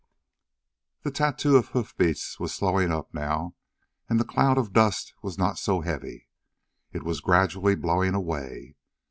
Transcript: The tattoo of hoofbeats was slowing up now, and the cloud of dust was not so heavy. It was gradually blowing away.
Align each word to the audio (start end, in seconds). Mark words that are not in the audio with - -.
The 1.03 1.11
tattoo 1.11 1.57
of 1.57 1.67
hoofbeats 1.67 2.39
was 2.39 2.55
slowing 2.55 2.91
up 2.91 3.13
now, 3.13 3.53
and 4.09 4.19
the 4.19 4.25
cloud 4.25 4.57
of 4.57 4.73
dust 4.73 5.13
was 5.21 5.37
not 5.37 5.59
so 5.59 5.81
heavy. 5.81 6.27
It 6.91 7.03
was 7.03 7.21
gradually 7.21 7.75
blowing 7.75 8.15
away. 8.15 8.77